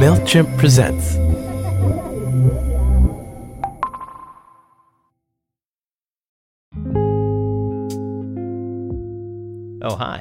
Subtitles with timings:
[0.00, 1.16] MailChimp presents.
[9.82, 10.20] Oh, hi.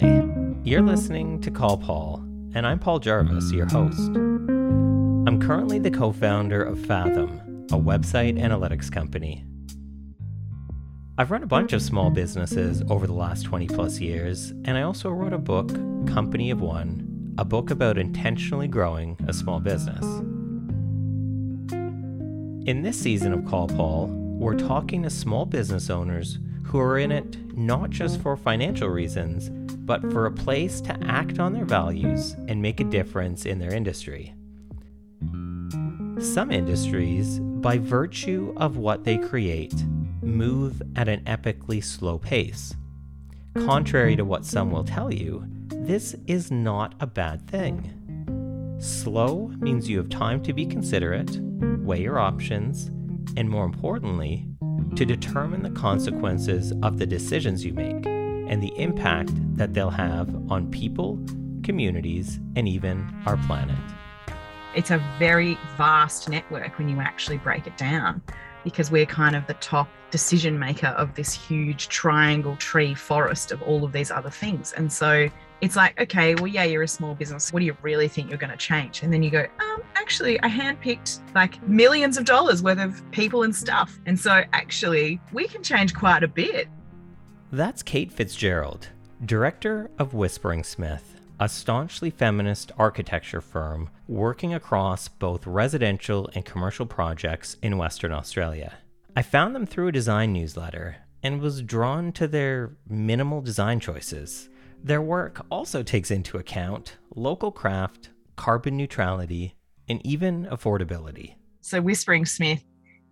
[0.65, 2.17] You're listening to Call Paul,
[2.53, 4.09] and I'm Paul Jarvis, your host.
[4.09, 9.45] I'm currently the co founder of Fathom, a website analytics company.
[11.17, 14.81] I've run a bunch of small businesses over the last 20 plus years, and I
[14.81, 15.69] also wrote a book,
[16.05, 17.08] Company of One,
[17.39, 20.03] a book about intentionally growing a small business.
[22.67, 27.13] In this season of Call Paul, we're talking to small business owners who are in
[27.13, 29.47] it not just for financial reasons,
[29.77, 33.73] but for a place to act on their values and make a difference in their
[33.73, 34.33] industry.
[36.19, 39.85] Some industries, by virtue of what they create,
[40.21, 42.75] move at an epically slow pace.
[43.55, 45.47] Contrary to what some will tell you,
[45.81, 47.95] this is not a bad thing.
[48.79, 51.39] Slow means you have time to be considerate,
[51.81, 52.87] weigh your options,
[53.35, 54.47] and more importantly,
[54.95, 60.29] to determine the consequences of the decisions you make and the impact that they'll have
[60.51, 61.19] on people,
[61.63, 63.77] communities, and even our planet.
[64.75, 68.21] It's a very vast network when you actually break it down
[68.63, 73.61] because we're kind of the top decision maker of this huge triangle tree forest of
[73.63, 74.73] all of these other things.
[74.73, 75.29] And so
[75.61, 77.51] it's like, okay, well, yeah, you're a small business.
[77.51, 79.03] What do you really think you're going to change?
[79.03, 83.43] And then you go, um, actually, I handpicked like millions of dollars worth of people
[83.43, 83.99] and stuff.
[84.05, 86.67] And so actually, we can change quite a bit.
[87.51, 88.89] That's Kate Fitzgerald,
[89.25, 96.85] director of Whispering Smith a staunchly feminist architecture firm working across both residential and commercial
[96.85, 98.73] projects in Western Australia.
[99.15, 104.49] I found them through a design newsletter and was drawn to their minimal design choices.
[104.83, 109.55] Their work also takes into account local craft, carbon neutrality,
[109.89, 111.35] and even affordability.
[111.61, 112.63] So, Whispering Smith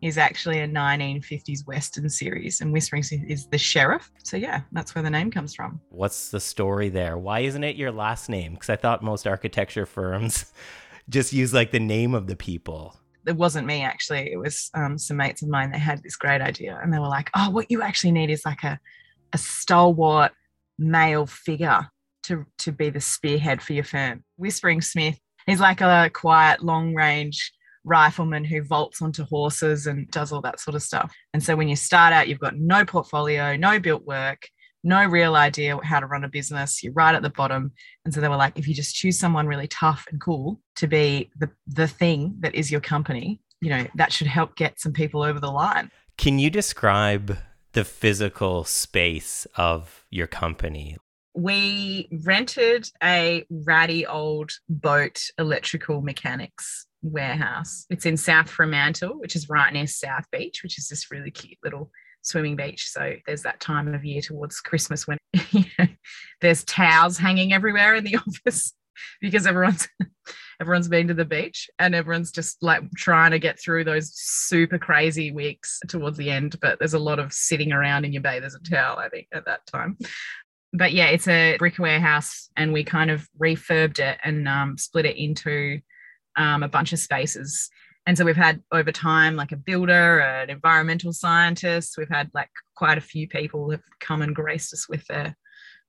[0.02, 4.10] is actually a 1950s Western series, and Whispering Smith is the sheriff.
[4.24, 5.82] So, yeah, that's where the name comes from.
[5.90, 7.18] What's the story there?
[7.18, 8.54] Why isn't it your last name?
[8.54, 10.46] Because I thought most architecture firms
[11.10, 12.98] just use like the name of the people.
[13.26, 14.32] It wasn't me, actually.
[14.32, 17.10] It was um, some mates of mine that had this great idea, and they were
[17.10, 18.80] like, oh, what you actually need is like a,
[19.34, 20.32] a stalwart
[20.78, 21.88] male figure
[22.24, 24.24] to, to be the spearhead for your firm.
[24.36, 25.18] Whispering Smith
[25.48, 27.52] is like a quiet, long range
[27.84, 31.14] rifleman who vaults onto horses and does all that sort of stuff.
[31.34, 34.48] And so when you start out, you've got no portfolio, no built work,
[34.84, 36.84] no real idea how to run a business.
[36.84, 37.72] You're right at the bottom.
[38.06, 40.88] And so they were like, if you just choose someone really tough and cool to
[40.88, 44.94] be the, the thing that is your company, you know, that should help get some
[44.94, 45.92] people over the line.
[46.18, 47.38] Can you describe
[47.78, 50.98] the physical space of your company?
[51.36, 57.86] We rented a ratty old boat electrical mechanics warehouse.
[57.92, 61.60] It's in South Fremantle, which is right near South Beach, which is this really cute
[61.64, 61.92] little
[62.24, 62.90] swimming beach.
[62.90, 65.20] So there's that time of year towards Christmas when
[65.52, 65.86] you know,
[66.42, 68.16] there's towels hanging everywhere in the
[68.48, 68.74] office
[69.22, 69.88] because everyone's
[70.62, 74.80] everyone's been to the beach and everyone's just like trying to get through those super
[74.80, 76.60] crazy weeks towards the end.
[76.62, 79.46] But there's a lot of sitting around in your bathers and towel, I think, at
[79.46, 79.98] that time.
[80.74, 85.06] But yeah, it's a brick warehouse, and we kind of refurbed it and um, split
[85.06, 85.80] it into
[86.36, 87.70] um, a bunch of spaces.
[88.08, 91.98] And so we've had over time like a builder, an environmental scientist.
[91.98, 95.36] We've had like quite a few people have come and graced us with their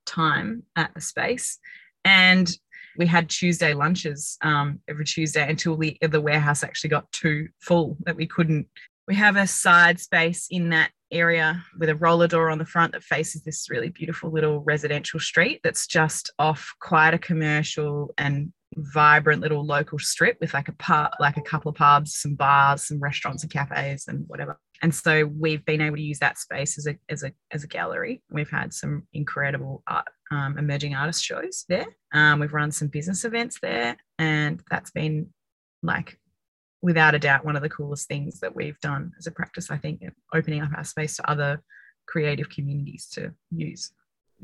[0.04, 1.58] time at the space.
[2.04, 2.50] And
[2.98, 7.96] we had Tuesday lunches um, every Tuesday until the, the warehouse actually got too full
[8.00, 8.66] that we couldn't.
[9.06, 12.92] We have a side space in that area with a roller door on the front
[12.92, 18.52] that faces this really beautiful little residential street that's just off quite a commercial and
[18.76, 22.86] vibrant little local strip with like a part like a couple of pubs some bars
[22.86, 26.76] some restaurants and cafes and whatever and so we've been able to use that space
[26.76, 31.24] as a as a as a gallery we've had some incredible art um, emerging artist
[31.24, 35.28] shows there um, we've run some business events there and that's been
[35.82, 36.18] like
[36.82, 39.76] without a doubt one of the coolest things that we've done as a practice i
[39.76, 40.02] think
[40.34, 41.62] opening up our space to other
[42.06, 43.92] creative communities to use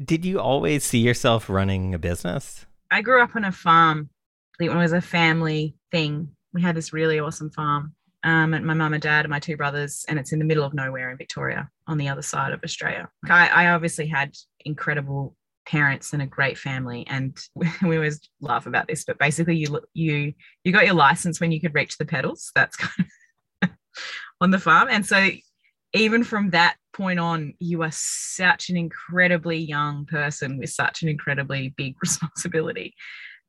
[0.05, 4.11] did you always see yourself running a business I grew up on a farm
[4.61, 6.29] it was a family thing.
[6.53, 7.95] We had this really awesome farm.
[8.23, 10.65] Um, and my mum and dad and my two brothers, and it's in the middle
[10.65, 13.09] of nowhere in Victoria on the other side of Australia.
[13.29, 14.35] I, I obviously had
[14.65, 15.37] incredible
[15.67, 17.39] parents and a great family and
[17.83, 20.33] we always laugh about this but basically you you
[20.65, 23.09] you got your license when you could reach the pedals that's kind
[23.63, 23.71] of
[24.41, 25.29] on the farm and so
[25.93, 31.09] even from that point on you are such an incredibly young person with such an
[31.09, 32.95] incredibly big responsibility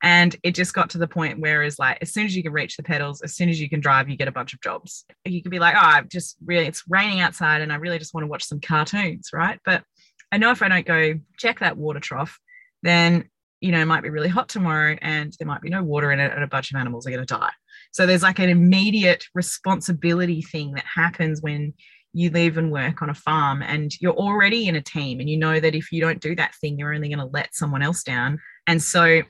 [0.04, 2.52] And it just got to the point where it's like, as soon as you can
[2.54, 5.06] reach the pedals, as soon as you can drive, you get a bunch of jobs.
[5.24, 8.14] You could be like, oh, I'm just really, it's raining outside and I really just
[8.14, 9.60] want to watch some cartoons, right?
[9.66, 9.84] But
[10.32, 12.40] I know if I don't go check that water trough,
[12.84, 13.30] then,
[13.62, 16.20] you know, it might be really hot tomorrow and there might be no water in
[16.20, 17.52] it and a bunch of animals are going to die.
[17.92, 21.74] So there's like an immediate responsibility thing that happens when
[22.14, 25.38] you live and work on a farm and you're already in a team and you
[25.38, 28.04] know that if you don't do that thing, you're only going to let someone else
[28.04, 28.40] down.
[28.68, 29.22] And so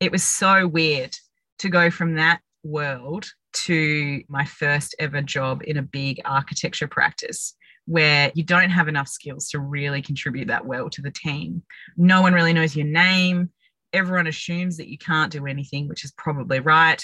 [0.00, 1.14] it was so weird
[1.58, 7.54] to go from that world to my first ever job in a big architecture practice
[7.90, 11.62] where you don't have enough skills to really contribute that well to the team.
[11.96, 13.50] No one really knows your name.
[13.92, 17.02] Everyone assumes that you can't do anything, which is probably right.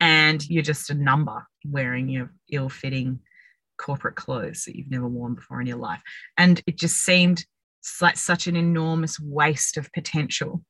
[0.00, 3.20] And you're just a number wearing your ill fitting
[3.78, 6.02] corporate clothes that you've never worn before in your life.
[6.36, 7.44] And it just seemed
[8.00, 10.62] like such an enormous waste of potential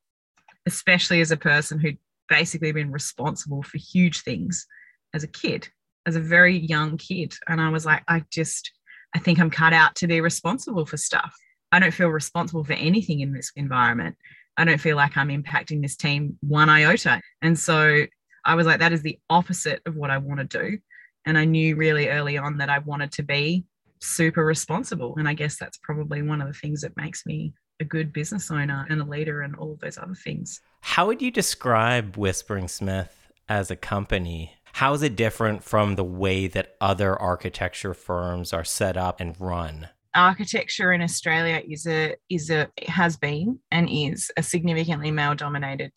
[0.67, 1.99] especially as a person who'd
[2.29, 4.67] basically been responsible for huge things
[5.15, 5.69] as a kid,
[6.05, 7.33] as a very young kid.
[7.49, 8.73] And I was like, I just,
[9.15, 11.35] I think I'm cut out to be responsible for stuff.
[11.73, 14.17] I don't feel responsible for anything in this environment.
[14.57, 17.21] I don't feel like I'm impacting this team one iota.
[17.43, 18.07] And so
[18.45, 20.79] I was like, that is the opposite of what I want to do.
[21.27, 23.65] And I knew really early on that I wanted to be
[24.01, 25.17] super responsible.
[25.19, 28.51] And I guess that's probably one of the things that makes me a good business
[28.51, 30.61] owner and a leader and all those other things.
[30.81, 34.56] How would you describe Whispering Smith as a company?
[34.77, 39.35] How is it different from the way that other architecture firms are set up and
[39.41, 39.89] run?
[40.15, 45.93] Architecture in Australia is a is a has been and is a significantly male dominated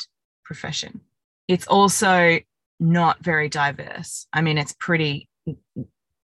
[0.45, 1.01] profession.
[1.49, 2.39] It's also
[2.79, 4.27] not very diverse.
[4.31, 5.27] I mean, it's pretty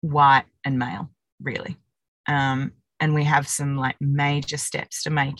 [0.01, 1.09] white and male,
[1.41, 1.75] really.
[2.27, 5.39] Um, and we have some like major steps to make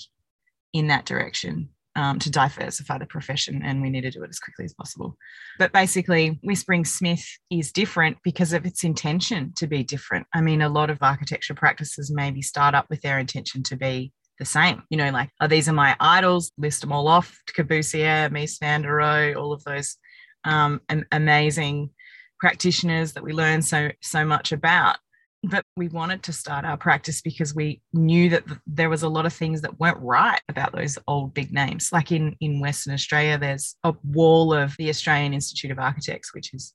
[0.74, 4.40] in that direction um, to diversify the profession and we need to do it as
[4.40, 5.18] quickly as possible.
[5.60, 10.28] But basically whispering smith is different because of its intention to be different.
[10.34, 14.12] I mean a lot of architecture practices maybe start up with their intention to be
[14.40, 14.84] the same.
[14.90, 18.82] You know like oh these are my idols list them all off Corbusier, mies van
[18.82, 19.98] der rohe all of those
[20.46, 20.82] um,
[21.12, 21.92] amazing
[22.40, 24.98] practitioners that we learn so so much about
[25.44, 29.26] but we wanted to start our practice because we knew that there was a lot
[29.26, 31.90] of things that weren't right about those old big names.
[31.92, 36.54] Like in in western australia there's a wall of the australian institute of architects which
[36.54, 36.74] is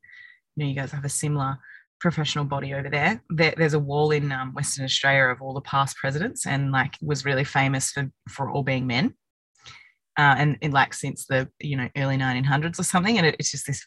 [0.55, 1.59] you know you guys have a similar
[2.01, 5.61] professional body over there, there there's a wall in um, western australia of all the
[5.63, 9.15] past presidents and like was really famous for for all being men.
[10.17, 13.51] Uh, and, and like since the you know early 1900s or something and it, it's
[13.51, 13.87] just this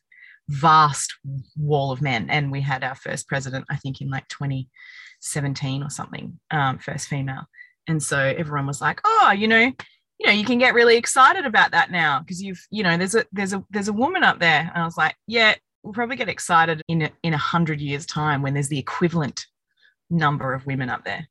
[0.51, 1.15] vast
[1.57, 2.29] wall of men.
[2.29, 7.07] And we had our first president, I think, in like 2017 or something, um, first
[7.07, 7.45] female.
[7.87, 9.71] And so everyone was like, oh, you know,
[10.19, 13.15] you know, you can get really excited about that now because you've, you know, there's
[13.15, 14.69] a there's a there's a woman up there.
[14.73, 18.05] And I was like, yeah, we'll probably get excited in a, in a hundred years'
[18.05, 19.45] time when there's the equivalent
[20.09, 21.27] number of women up there.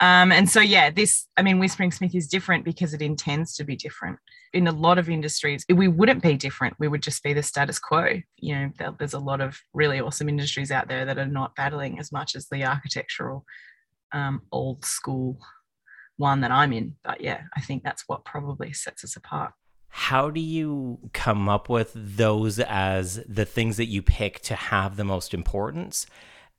[0.00, 3.64] Um, and so, yeah, this, I mean, Whispering Smith is different because it intends to
[3.64, 4.18] be different.
[4.52, 6.76] In a lot of industries, we wouldn't be different.
[6.78, 8.20] We would just be the status quo.
[8.36, 11.98] You know, there's a lot of really awesome industries out there that are not battling
[11.98, 13.44] as much as the architectural
[14.12, 15.38] um, old school
[16.18, 16.96] one that I'm in.
[17.02, 19.52] But yeah, I think that's what probably sets us apart.
[19.88, 24.96] How do you come up with those as the things that you pick to have
[24.96, 26.06] the most importance?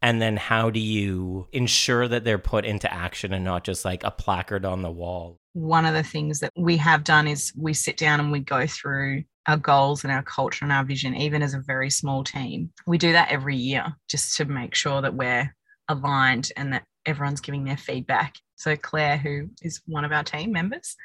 [0.03, 4.03] And then how do you ensure that they're put into action and not just like
[4.03, 5.39] a placard on the wall?
[5.53, 8.67] One of the things that we have done is we sit down and we go
[8.67, 12.69] through our goals and our culture and our vision even as a very small team.
[12.85, 15.55] We do that every year just to make sure that we're
[15.87, 18.35] aligned and that everyone's giving their feedback.
[18.57, 20.97] So claire who is one of our team members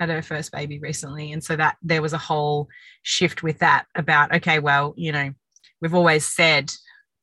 [0.00, 2.66] had her first baby recently and so that there was a whole
[3.02, 5.30] shift with that about okay well you know
[5.82, 6.72] we've always said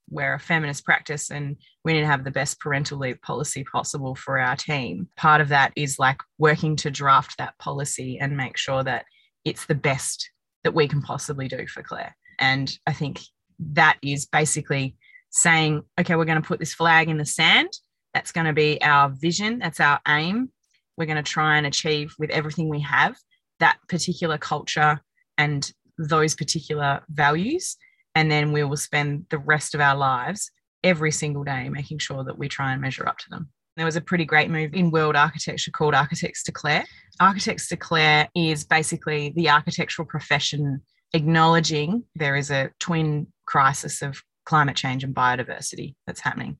[0.09, 4.15] we're a feminist practice and we need to have the best parental leave policy possible
[4.15, 5.07] for our team.
[5.17, 9.05] Part of that is like working to draft that policy and make sure that
[9.45, 10.29] it's the best
[10.63, 12.15] that we can possibly do for Claire.
[12.39, 13.21] And I think
[13.59, 14.95] that is basically
[15.29, 17.69] saying, okay, we're going to put this flag in the sand.
[18.13, 19.59] That's going to be our vision.
[19.59, 20.51] That's our aim.
[20.97, 23.15] We're going to try and achieve with everything we have
[23.59, 25.01] that particular culture
[25.37, 27.75] and those particular values
[28.17, 30.49] and then we will spend the rest of our lives
[30.83, 33.47] every single day making sure that we try and measure up to them.
[33.75, 36.85] There was a pretty great move in world architecture called Architects Declare.
[37.19, 40.81] Architects Declare is basically the architectural profession
[41.13, 46.57] acknowledging there is a twin crisis of climate change and biodiversity that's happening,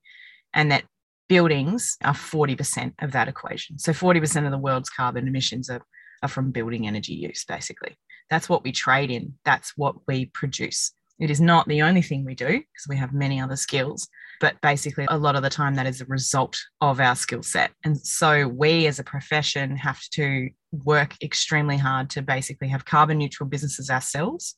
[0.54, 0.84] and that
[1.28, 3.80] buildings are 40% of that equation.
[3.80, 5.82] So 40% of the world's carbon emissions are,
[6.22, 7.98] are from building energy use, basically.
[8.30, 9.34] That's what we trade in.
[9.44, 10.94] That's what we produce.
[11.20, 14.08] It is not the only thing we do because we have many other skills,
[14.40, 17.72] but basically, a lot of the time, that is a result of our skill set.
[17.84, 23.18] And so, we as a profession have to work extremely hard to basically have carbon
[23.18, 24.56] neutral businesses ourselves.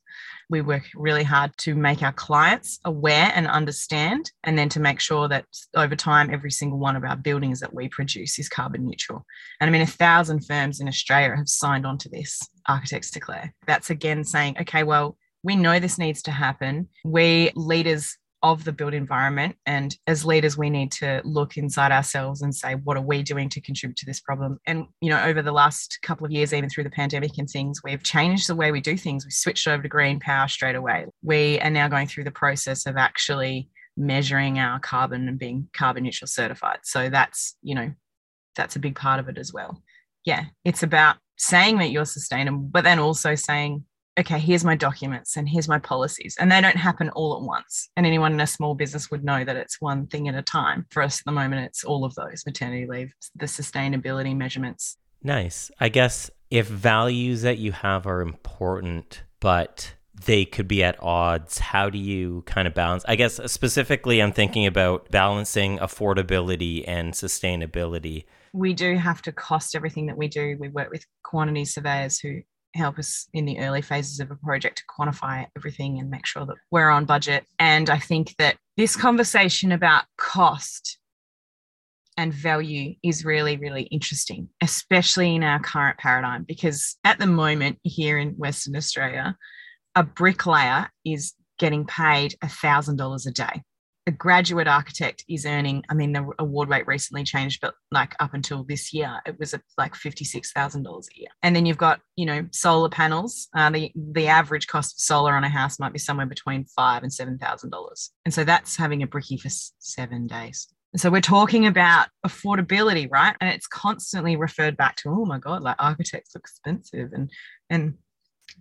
[0.49, 4.99] We work really hard to make our clients aware and understand, and then to make
[4.99, 8.85] sure that over time, every single one of our buildings that we produce is carbon
[8.85, 9.25] neutral.
[9.61, 13.53] And I mean, a thousand firms in Australia have signed on to this, Architects Declare.
[13.65, 16.89] That's again saying, okay, well, we know this needs to happen.
[17.03, 19.55] We leaders of the built environment.
[19.65, 23.49] And as leaders, we need to look inside ourselves and say, what are we doing
[23.49, 24.59] to contribute to this problem?
[24.65, 27.81] And, you know, over the last couple of years, even through the pandemic and things,
[27.83, 29.25] we've changed the way we do things.
[29.25, 31.07] We switched over to green power straight away.
[31.21, 36.03] We are now going through the process of actually measuring our carbon and being carbon
[36.03, 36.79] neutral certified.
[36.83, 37.91] So that's, you know,
[38.55, 39.83] that's a big part of it as well.
[40.23, 43.83] Yeah, it's about saying that you're sustainable, but then also saying,
[44.19, 46.35] okay, here's my documents and here's my policies.
[46.39, 47.89] And they don't happen all at once.
[47.95, 50.85] And anyone in a small business would know that it's one thing at a time.
[50.91, 54.97] For us at the moment, it's all of those maternity leave, the sustainability measurements.
[55.23, 55.71] Nice.
[55.79, 59.93] I guess if values that you have are important, but
[60.25, 63.05] they could be at odds, how do you kind of balance?
[63.07, 68.25] I guess uh, specifically, I'm thinking about balancing affordability and sustainability.
[68.51, 70.57] We do have to cost everything that we do.
[70.59, 72.41] We work with quantity surveyors who
[72.75, 76.45] help us in the early phases of a project to quantify everything and make sure
[76.45, 77.45] that we're on budget.
[77.57, 80.99] And I think that this conversation about cost
[82.17, 87.79] and value is really, really interesting, especially in our current paradigm, because at the moment
[87.83, 89.35] here in Western Australia,
[89.95, 93.61] a bricklayer is getting paid $1,000 a day
[94.07, 98.33] a graduate architect is earning, I mean, the award rate recently changed, but like up
[98.33, 101.29] until this year, it was like $56,000 a year.
[101.43, 103.49] And then you've got, you know, solar panels.
[103.55, 107.03] Uh, the, the average cost of solar on a house might be somewhere between five
[107.03, 108.09] and $7,000.
[108.25, 110.67] And so that's having a bricky for seven days.
[110.95, 113.35] So we're talking about affordability, right?
[113.39, 117.29] And it's constantly referred back to, oh my God, like architects look expensive and,
[117.69, 117.93] and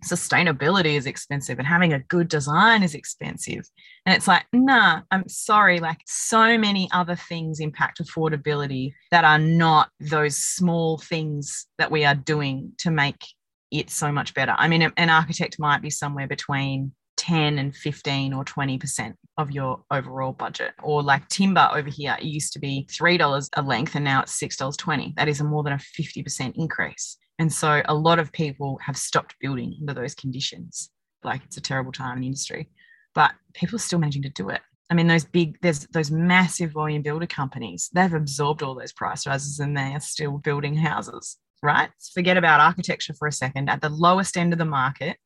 [0.04, 3.68] sustainability is expensive and having a good design is expensive.
[4.06, 5.80] And it's like, nah, I'm sorry.
[5.80, 12.04] Like, so many other things impact affordability that are not those small things that we
[12.04, 13.24] are doing to make
[13.70, 14.54] it so much better.
[14.56, 19.82] I mean, an architect might be somewhere between 10 and 15 or 20% of your
[19.90, 20.72] overall budget.
[20.82, 24.40] Or like timber over here, it used to be $3 a length and now it's
[24.40, 25.16] $6.20.
[25.16, 27.18] That is more than a 50% increase.
[27.38, 30.90] And so a lot of people have stopped building under those conditions.
[31.22, 32.68] Like it's a terrible time in the industry,
[33.14, 34.60] but people are still managing to do it.
[34.90, 39.26] I mean, those big, there's those massive volume builder companies, they've absorbed all those price
[39.26, 41.90] rises and they are still building houses, right?
[42.14, 43.68] Forget about architecture for a second.
[43.68, 45.18] At the lowest end of the market,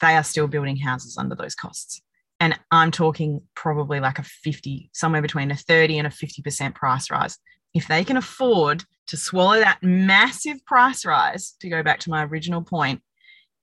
[0.00, 2.00] they are still building houses under those costs.
[2.38, 7.10] And I'm talking probably like a 50, somewhere between a 30 and a 50% price
[7.10, 7.36] rise.
[7.74, 12.24] If they can afford to swallow that massive price rise, to go back to my
[12.24, 13.02] original point,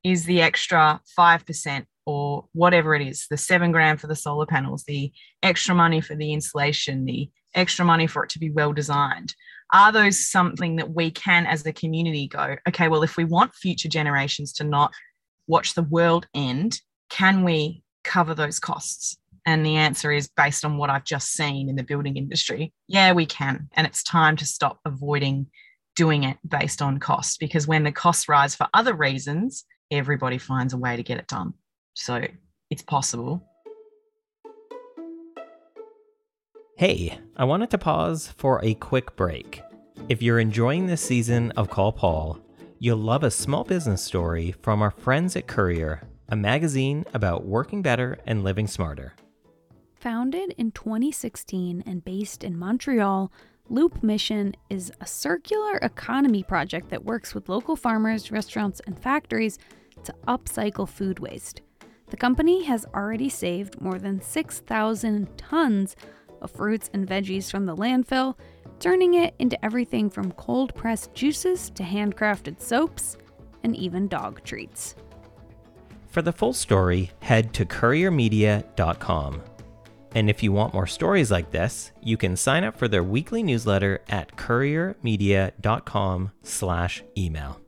[0.04, 4.86] is the extra 5% or whatever it is the seven grand for the solar panels,
[4.88, 5.12] the
[5.44, 9.36] extra money for the insulation, the extra money for it to be well designed.
[9.74, 13.54] Are those something that we can, as a community, go, okay, well, if we want
[13.54, 14.94] future generations to not
[15.48, 19.18] watch the world end, can we cover those costs?
[19.48, 22.74] And the answer is based on what I've just seen in the building industry.
[22.90, 23.70] Yeah, we can.
[23.78, 25.48] And it's time to stop avoiding
[25.96, 30.74] doing it based on cost because when the costs rise for other reasons, everybody finds
[30.74, 31.54] a way to get it done.
[31.94, 32.26] So
[32.70, 33.42] it's possible.
[36.78, 39.62] Hey, I wanted to pause for a quick break.
[40.10, 42.38] If you're enjoying this season of Call Paul,
[42.80, 47.82] you'll love a small business story from our friends at Courier, a magazine about working
[47.82, 49.14] better and living smarter.
[50.00, 53.32] Founded in 2016 and based in Montreal,
[53.68, 59.58] Loop Mission is a circular economy project that works with local farmers, restaurants, and factories
[60.04, 61.62] to upcycle food waste.
[62.12, 65.96] The company has already saved more than 6,000 tons
[66.42, 68.36] of fruits and veggies from the landfill,
[68.80, 73.18] turning it into everything from cold pressed juices to handcrafted soaps
[73.64, 74.96] and even dog treats.
[76.06, 79.42] For the full story, head to couriermedia.com.
[80.18, 83.44] And if you want more stories like this, you can sign up for their weekly
[83.44, 87.62] newsletter at couriermedia.com slash email.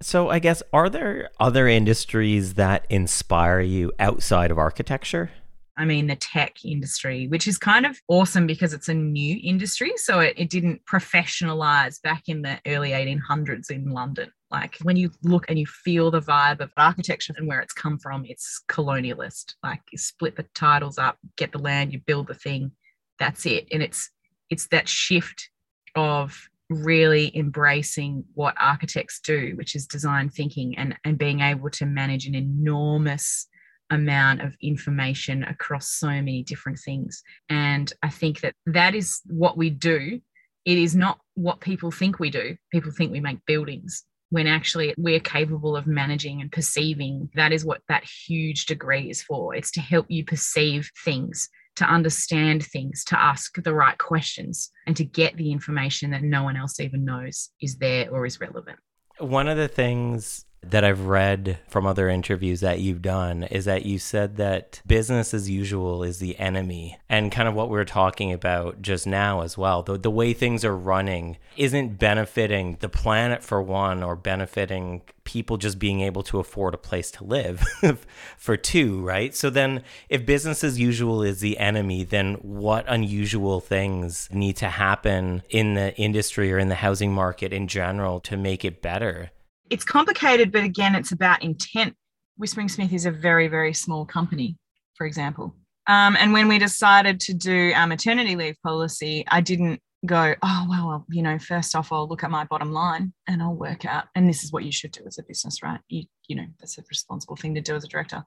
[0.00, 5.30] So I guess are there other industries that inspire you outside of architecture?
[5.76, 9.92] I mean, the tech industry, which is kind of awesome because it's a new industry.
[9.96, 14.32] So it, it didn't professionalize back in the early 1800s in London.
[14.52, 17.98] Like when you look and you feel the vibe of architecture and where it's come
[17.98, 19.54] from, it's colonialist.
[19.62, 22.72] Like you split the titles up, get the land, you build the thing,
[23.18, 23.66] that's it.
[23.72, 24.10] And it's
[24.50, 25.48] it's that shift
[25.96, 31.86] of really embracing what architects do, which is design thinking and, and being able to
[31.86, 33.46] manage an enormous
[33.90, 37.22] amount of information across so many different things.
[37.48, 40.20] And I think that that is what we do.
[40.64, 42.56] It is not what people think we do.
[42.70, 47.28] People think we make buildings when actually we're capable of managing and perceiving.
[47.34, 49.54] That is what that huge degree is for.
[49.54, 54.96] It's to help you perceive things, to understand things, to ask the right questions, and
[54.96, 58.78] to get the information that no one else even knows is there or is relevant.
[59.18, 63.84] One of the things that I've read from other interviews that you've done is that
[63.84, 66.98] you said that business as usual is the enemy.
[67.08, 69.82] And kind of what we are talking about just now as well.
[69.82, 75.56] The, the way things are running isn't benefiting the planet for one or benefiting people
[75.56, 77.64] just being able to afford a place to live
[78.36, 79.34] for two, right?
[79.34, 84.68] So then if business as usual is the enemy, then what unusual things need to
[84.68, 89.30] happen in the industry or in the housing market in general to make it better?
[89.70, 91.94] It's complicated, but again, it's about intent.
[92.36, 94.56] Whispering Smith is a very, very small company,
[94.94, 95.54] for example.
[95.86, 100.66] Um, and when we decided to do our maternity leave policy, I didn't go, oh,
[100.68, 103.84] well, well, you know, first off, I'll look at my bottom line and I'll work
[103.84, 104.04] out.
[104.14, 105.80] And this is what you should do as a business, right?
[105.88, 108.24] You, you know, that's a responsible thing to do as a director.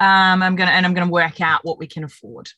[0.00, 2.48] Um, I'm gonna and I'm gonna work out what we can afford.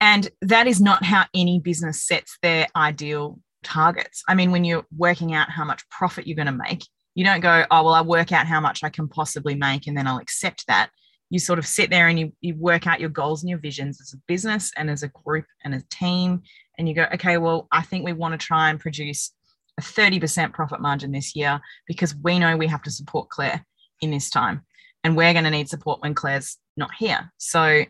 [0.00, 4.22] And that is not how any business sets their ideal targets.
[4.28, 6.86] I mean, when you're working out how much profit you're going to make,
[7.20, 9.94] you don't go, oh, well, I work out how much I can possibly make and
[9.94, 10.88] then I'll accept that.
[11.28, 14.00] You sort of sit there and you, you work out your goals and your visions
[14.00, 16.40] as a business and as a group and a team.
[16.78, 19.34] And you go, okay, well, I think we want to try and produce
[19.76, 23.66] a 30% profit margin this year because we know we have to support Claire
[24.00, 24.62] in this time.
[25.04, 27.30] And we're going to need support when Claire's not here.
[27.36, 27.84] So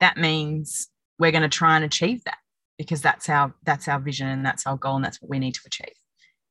[0.00, 0.88] that means
[1.20, 2.38] we're going to try and achieve that
[2.78, 5.54] because that's our that's our vision and that's our goal and that's what we need
[5.54, 5.94] to achieve.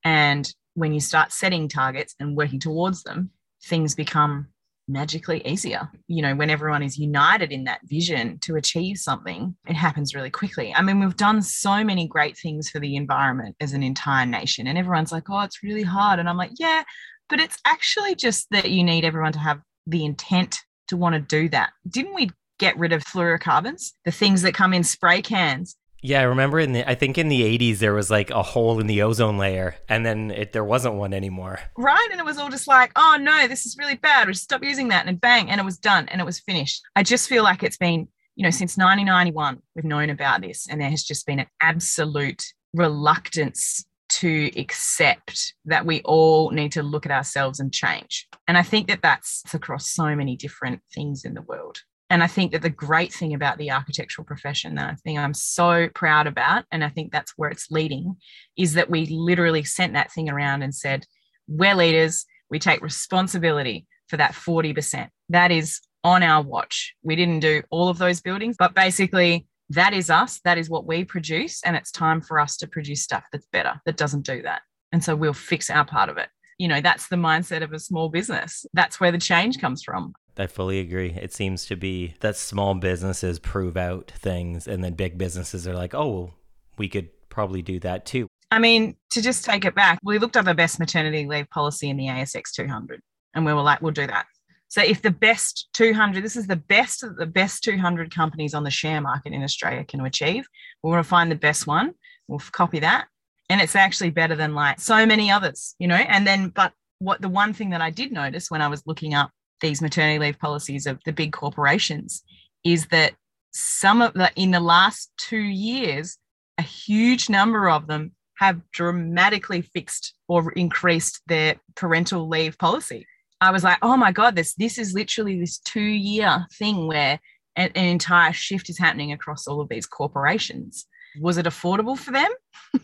[0.05, 3.31] And when you start setting targets and working towards them,
[3.65, 4.47] things become
[4.87, 5.89] magically easier.
[6.07, 10.29] You know, when everyone is united in that vision to achieve something, it happens really
[10.29, 10.73] quickly.
[10.73, 14.67] I mean, we've done so many great things for the environment as an entire nation,
[14.67, 16.19] and everyone's like, oh, it's really hard.
[16.19, 16.83] And I'm like, yeah,
[17.29, 21.21] but it's actually just that you need everyone to have the intent to want to
[21.21, 21.71] do that.
[21.89, 22.29] Didn't we
[22.59, 25.75] get rid of fluorocarbons, the things that come in spray cans?
[26.03, 28.79] Yeah, I remember in the I think in the 80s there was like a hole
[28.79, 31.59] in the ozone layer and then it, there wasn't one anymore.
[31.77, 34.27] Right, and it was all just like, "Oh no, this is really bad.
[34.27, 36.81] We stop using that." And bang, and it was done and it was finished.
[36.95, 40.81] I just feel like it's been, you know, since 1991 we've known about this and
[40.81, 47.05] there has just been an absolute reluctance to accept that we all need to look
[47.05, 48.27] at ourselves and change.
[48.47, 51.77] And I think that that's across so many different things in the world.
[52.11, 55.33] And I think that the great thing about the architectural profession that I think I'm
[55.33, 58.17] so proud about, and I think that's where it's leading,
[58.57, 61.05] is that we literally sent that thing around and said,
[61.47, 65.07] we're leaders, we take responsibility for that 40%.
[65.29, 66.93] That is on our watch.
[67.01, 70.41] We didn't do all of those buildings, but basically, that is us.
[70.43, 71.61] That is what we produce.
[71.63, 74.63] And it's time for us to produce stuff that's better, that doesn't do that.
[74.91, 76.27] And so we'll fix our part of it.
[76.57, 78.65] You know, that's the mindset of a small business.
[78.73, 80.13] That's where the change comes from.
[80.37, 81.11] I fully agree.
[81.11, 85.73] It seems to be that small businesses prove out things, and then big businesses are
[85.73, 86.33] like, oh, well,
[86.77, 88.27] we could probably do that too.
[88.49, 91.89] I mean, to just take it back, we looked up the best maternity leave policy
[91.89, 93.01] in the ASX 200,
[93.33, 94.25] and we were like, we'll do that.
[94.67, 98.63] So if the best 200, this is the best that the best 200 companies on
[98.63, 100.47] the share market in Australia can achieve,
[100.81, 101.93] we want to find the best one.
[102.27, 103.07] We'll copy that,
[103.49, 105.95] and it's actually better than like so many others, you know.
[105.95, 109.13] And then, but what the one thing that I did notice when I was looking
[109.13, 112.23] up these maternity leave policies of the big corporations
[112.63, 113.13] is that
[113.51, 116.17] some of the in the last two years,
[116.57, 123.05] a huge number of them have dramatically fixed or increased their parental leave policy.
[123.39, 127.19] I was like, oh my God, this this is literally this two-year thing where
[127.55, 130.85] an, an entire shift is happening across all of these corporations.
[131.19, 132.31] Was it affordable for them?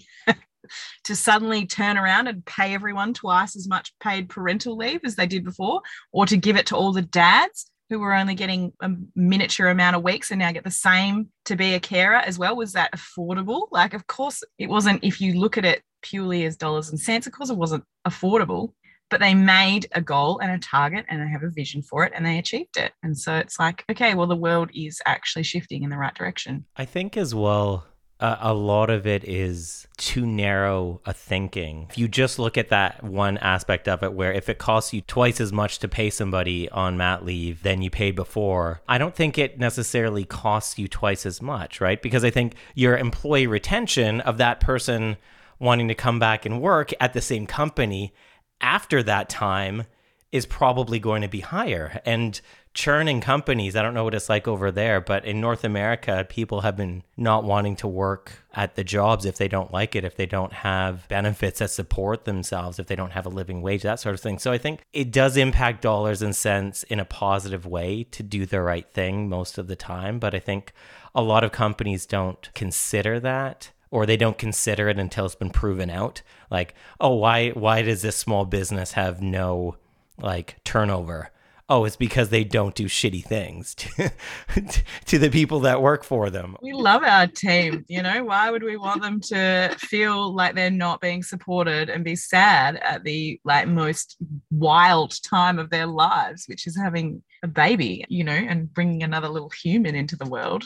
[1.05, 5.27] to suddenly turn around and pay everyone twice as much paid parental leave as they
[5.27, 8.91] did before, or to give it to all the dads who were only getting a
[9.15, 12.55] miniature amount of weeks and now get the same to be a carer as well.
[12.55, 13.67] Was that affordable?
[13.71, 15.03] Like, of course, it wasn't.
[15.03, 18.73] If you look at it purely as dollars and cents, of course, it wasn't affordable.
[19.09, 22.11] but they made a goal and a target and they have a vision for it
[22.15, 22.91] and they achieved it.
[23.03, 26.65] And so it's like, okay, well, the world is actually shifting in the right direction.
[26.75, 27.85] I think as well,
[28.19, 31.87] uh, a lot of it is too narrow a thinking.
[31.89, 35.01] If you just look at that one aspect of it, where if it costs you
[35.01, 39.15] twice as much to pay somebody on mat leave than you paid before, I don't
[39.15, 42.01] think it necessarily costs you twice as much, right?
[42.01, 45.17] Because I think your employee retention of that person
[45.59, 48.13] wanting to come back and work at the same company
[48.61, 49.83] after that time
[50.31, 52.01] is probably going to be higher.
[52.05, 52.39] And
[52.73, 56.61] churning companies, I don't know what it's like over there, but in North America, people
[56.61, 60.15] have been not wanting to work at the jobs if they don't like it, if
[60.15, 63.99] they don't have benefits that support themselves, if they don't have a living wage, that
[63.99, 64.37] sort of thing.
[64.37, 68.45] So I think it does impact dollars and cents in a positive way to do
[68.45, 70.19] the right thing most of the time.
[70.19, 70.73] But I think
[71.15, 75.49] a lot of companies don't consider that or they don't consider it until it's been
[75.49, 79.77] proven out like oh why why does this small business have no
[80.19, 81.31] like turnover
[81.69, 84.11] oh it's because they don't do shitty things to,
[85.05, 88.63] to the people that work for them we love our team you know why would
[88.63, 93.39] we want them to feel like they're not being supported and be sad at the
[93.43, 94.17] like most
[94.51, 99.29] wild time of their lives which is having a baby you know and bringing another
[99.29, 100.65] little human into the world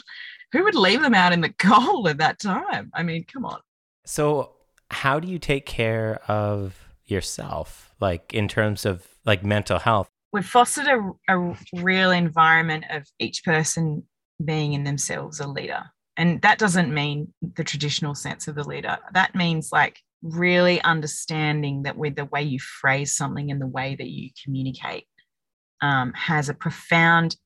[0.52, 2.90] who would leave them out in the cold at that time?
[2.94, 3.60] I mean, come on.
[4.04, 4.52] So,
[4.90, 10.08] how do you take care of yourself, like in terms of like mental health?
[10.32, 14.04] We've fostered a, a real environment of each person
[14.42, 15.84] being in themselves a leader.
[16.16, 18.98] And that doesn't mean the traditional sense of the leader.
[19.14, 23.96] That means like really understanding that with the way you phrase something and the way
[23.96, 25.06] that you communicate
[25.80, 27.36] um, has a profound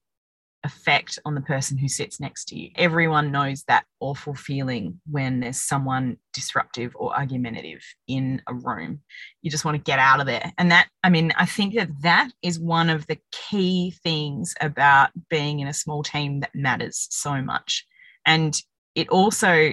[0.67, 2.71] effect on the person who sits next to you.
[2.75, 9.01] Everyone knows that awful feeling when there's someone disruptive or argumentative in a room.
[9.41, 10.53] You just want to get out of there.
[10.59, 15.11] And that, I mean, I think that that is one of the key things about
[15.31, 17.87] being in a small team that matters so much.
[18.27, 18.61] And
[18.95, 19.73] it also,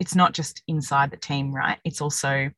[0.00, 1.78] it's not just inside the team, right?
[1.84, 2.50] It's also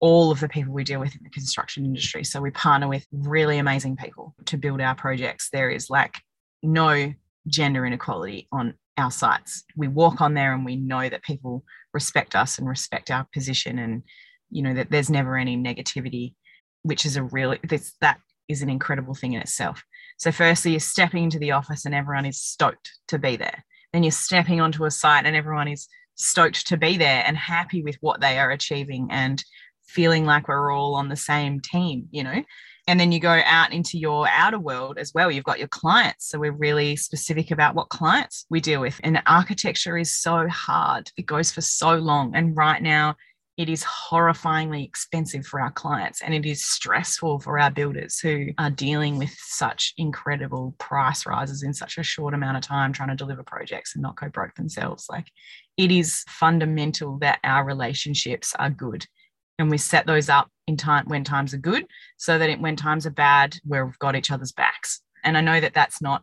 [0.00, 2.24] all of the people we deal with in the construction industry.
[2.24, 5.50] So we partner with really amazing people to build our projects.
[5.50, 6.16] There is like
[6.62, 7.12] no
[7.46, 9.64] gender inequality on our sites.
[9.76, 13.78] We walk on there and we know that people respect us and respect our position
[13.78, 14.02] and
[14.50, 16.34] you know that there's never any negativity,
[16.82, 18.18] which is a really this that
[18.48, 19.82] is an incredible thing in itself.
[20.18, 23.64] So firstly, you're stepping into the office and everyone is stoked to be there.
[23.92, 27.82] Then you're stepping onto a site and everyone is stoked to be there and happy
[27.82, 29.42] with what they are achieving and
[29.86, 32.42] feeling like we're all on the same team, you know
[32.88, 35.30] and then you go out into your outer world as well.
[35.30, 36.30] You've got your clients.
[36.30, 38.98] So we're really specific about what clients we deal with.
[39.04, 41.12] And architecture is so hard.
[41.18, 42.34] It goes for so long.
[42.34, 43.16] And right now
[43.58, 48.46] it is horrifyingly expensive for our clients and it is stressful for our builders who
[48.56, 53.08] are dealing with such incredible price rises in such a short amount of time trying
[53.08, 55.06] to deliver projects and not go broke themselves.
[55.10, 55.26] Like
[55.76, 59.04] it is fundamental that our relationships are good
[59.58, 62.76] and we set those up in time when times are good so that it, when
[62.76, 65.00] times are bad we've got each other's backs.
[65.24, 66.22] And i know that that's not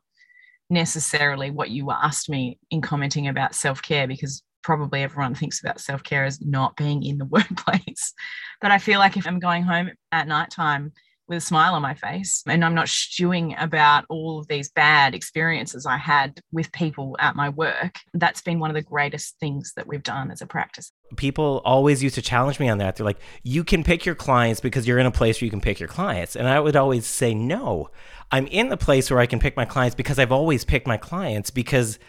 [0.69, 6.25] necessarily what you asked me in commenting about self-care because probably everyone thinks about self-care
[6.25, 8.13] as not being in the workplace.
[8.61, 10.93] But i feel like if i'm going home at night time
[11.27, 15.15] with a smile on my face and I'm not stewing about all of these bad
[15.15, 17.95] experiences I had with people at my work.
[18.13, 20.91] That's been one of the greatest things that we've done as a practice.
[21.17, 22.95] People always used to challenge me on that.
[22.95, 25.61] They're like, you can pick your clients because you're in a place where you can
[25.61, 26.35] pick your clients.
[26.35, 27.89] And I would always say, no,
[28.31, 30.97] I'm in the place where I can pick my clients because I've always picked my
[30.97, 31.99] clients because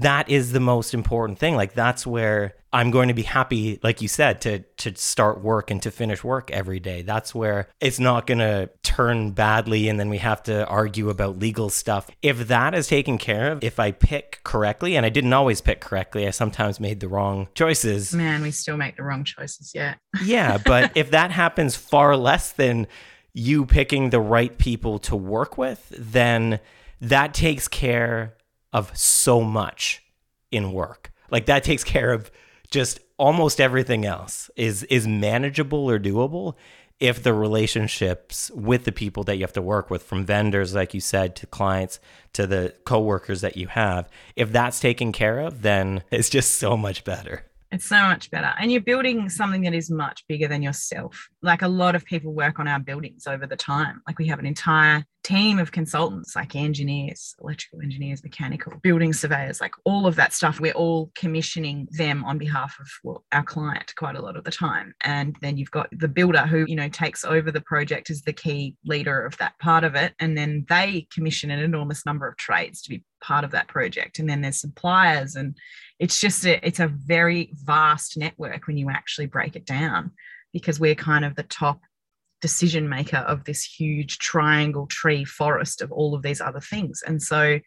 [0.00, 1.56] that is the most important thing.
[1.56, 5.70] Like that's where I'm going to be happy, like you said, to to start work
[5.70, 7.02] and to finish work every day.
[7.02, 11.38] That's where it's not going to turn badly, and then we have to argue about
[11.38, 12.10] legal stuff.
[12.22, 15.80] If that is taken care of, if I pick correctly, and I didn't always pick
[15.80, 18.14] correctly, I sometimes made the wrong choices.
[18.14, 19.72] Man, we still make the wrong choices.
[19.74, 19.94] Yeah.
[20.24, 22.86] yeah, but if that happens far less than
[23.32, 26.60] you picking the right people to work with, then
[27.00, 28.34] that takes care
[28.72, 30.02] of so much
[30.50, 31.12] in work.
[31.30, 32.30] Like that takes care of
[32.70, 36.54] just almost everything else is is manageable or doable
[37.00, 40.94] if the relationships with the people that you have to work with from vendors like
[40.94, 41.98] you said to clients
[42.32, 46.76] to the coworkers that you have if that's taken care of then it's just so
[46.76, 48.52] much better It's so much better.
[48.58, 51.28] And you're building something that is much bigger than yourself.
[51.42, 54.00] Like a lot of people work on our buildings over the time.
[54.06, 59.60] Like we have an entire team of consultants, like engineers, electrical engineers, mechanical, building surveyors,
[59.60, 60.58] like all of that stuff.
[60.58, 64.50] We're all commissioning them on behalf of well, our client quite a lot of the
[64.50, 64.94] time.
[65.02, 68.32] And then you've got the builder who, you know, takes over the project as the
[68.32, 70.14] key leader of that part of it.
[70.18, 74.18] And then they commission an enormous number of trades to be part of that project.
[74.18, 75.56] And then there's suppliers and
[75.98, 80.12] it's just a, it's a very vast network when you actually break it down
[80.52, 81.80] because we're kind of the top
[82.40, 87.20] decision maker of this huge triangle tree forest of all of these other things and
[87.20, 87.58] so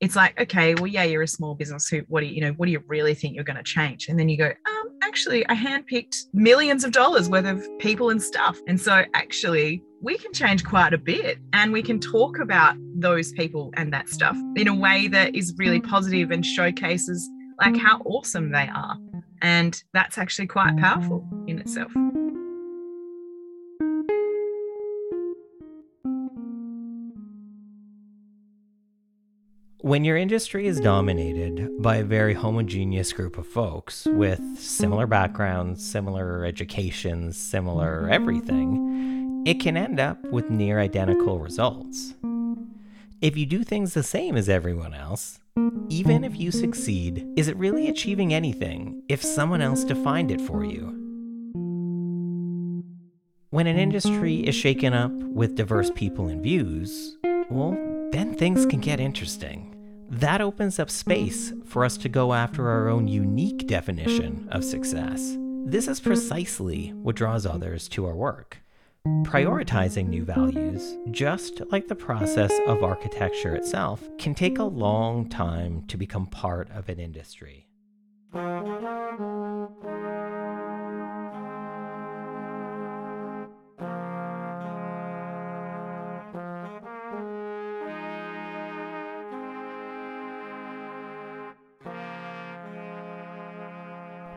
[0.00, 2.52] it's like okay well yeah you're a small business who what do you, you know
[2.52, 5.46] what do you really think you're going to change and then you go um actually
[5.48, 10.32] i handpicked millions of dollars worth of people and stuff and so actually we can
[10.32, 14.68] change quite a bit and we can talk about those people and that stuff in
[14.68, 17.28] a way that is really positive and showcases
[17.60, 18.96] like how awesome they are.
[19.42, 21.92] And that's actually quite powerful in itself.
[29.88, 35.82] When your industry is dominated by a very homogeneous group of folks with similar backgrounds,
[35.82, 42.12] similar educations, similar everything, it can end up with near identical results.
[43.22, 45.40] If you do things the same as everyone else,
[45.88, 50.66] even if you succeed, is it really achieving anything if someone else defined it for
[50.66, 50.88] you?
[53.48, 57.16] When an industry is shaken up with diverse people and views,
[57.48, 57.70] well,
[58.12, 59.67] then things can get interesting.
[60.10, 65.36] That opens up space for us to go after our own unique definition of success.
[65.66, 68.58] This is precisely what draws others to our work.
[69.24, 75.84] Prioritizing new values, just like the process of architecture itself, can take a long time
[75.88, 77.68] to become part of an industry.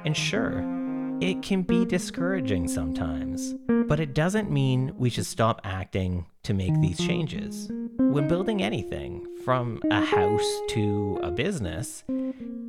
[0.03, 0.63] And sure,
[1.21, 3.53] it can be discouraging sometimes,
[3.87, 7.69] but it doesn't mean we should stop acting to make these changes.
[7.97, 12.03] When building anything, from a house to a business,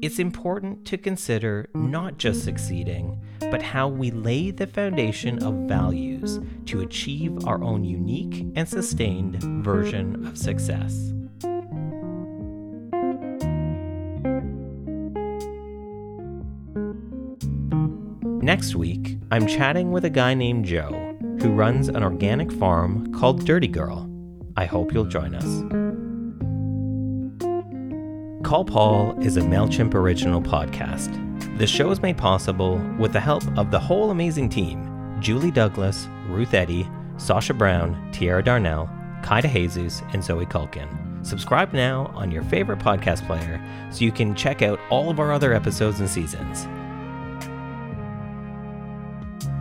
[0.02, 6.40] it's important to consider not just succeeding, but how we lay the foundation of values
[6.66, 11.12] to achieve our own unique and sustained version of success.
[18.42, 23.46] Next week, I'm chatting with a guy named Joe who runs an organic farm called
[23.46, 24.10] Dirty Girl.
[24.56, 25.44] I hope you'll join us.
[28.44, 31.16] Call Paul is a MailChimp original podcast.
[31.56, 34.88] The show is made possible with the help of the whole amazing team
[35.20, 38.90] Julie Douglas, Ruth Eddy, Sasha Brown, Tiara Darnell,
[39.22, 41.24] Kaida Jesus, and Zoe Culkin.
[41.24, 45.30] Subscribe now on your favorite podcast player so you can check out all of our
[45.30, 46.66] other episodes and seasons.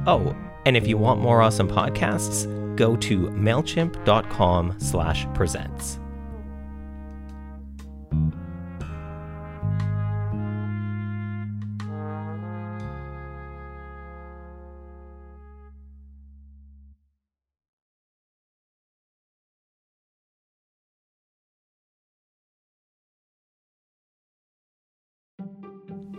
[0.07, 0.35] Oh,
[0.65, 5.99] and if you want more awesome podcasts, go to MailChimp.com slash presents.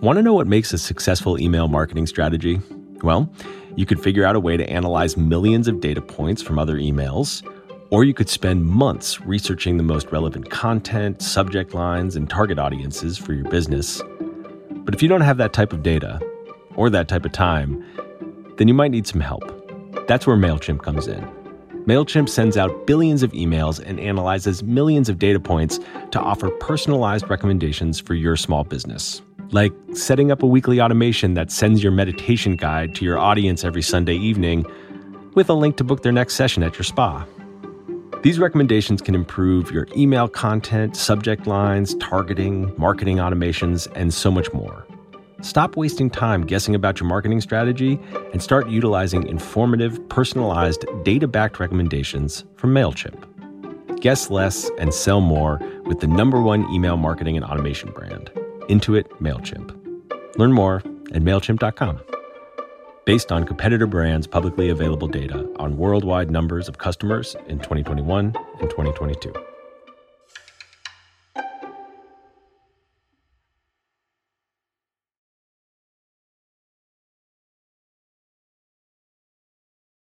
[0.01, 2.61] Want to know what makes a successful email marketing strategy?
[3.05, 3.33] Well,
[3.77, 7.43] you could figure out a way to analyze millions of data points from other emails,
[7.91, 13.19] or you could spend months researching the most relevant content, subject lines, and target audiences
[13.19, 14.03] for your business.
[14.71, 16.21] But if you don't have that type of data,
[16.77, 17.85] or that type of time,
[18.57, 19.45] then you might need some help.
[20.07, 21.23] That's where MailChimp comes in.
[21.87, 25.81] MailChimp sends out billions of emails and analyzes millions of data points
[26.13, 29.21] to offer personalized recommendations for your small business
[29.53, 33.83] like setting up a weekly automation that sends your meditation guide to your audience every
[33.83, 34.67] Sunday evening
[35.35, 37.27] with a link to book their next session at your spa.
[38.23, 44.53] These recommendations can improve your email content, subject lines, targeting, marketing automations, and so much
[44.53, 44.87] more.
[45.41, 47.99] Stop wasting time guessing about your marketing strategy
[48.33, 54.01] and start utilizing informative, personalized, data backed recommendations from MailChimp.
[54.01, 58.31] Guess less and sell more with the number one email marketing and automation brand.
[58.69, 60.39] Intuit MailChimp.
[60.39, 60.77] Learn more
[61.13, 62.01] at MailChimp.com.
[63.05, 68.71] Based on competitor brands' publicly available data on worldwide numbers of customers in 2021 and
[68.71, 69.52] 2022.